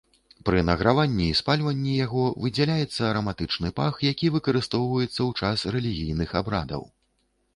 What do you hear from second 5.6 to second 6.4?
рэлігійных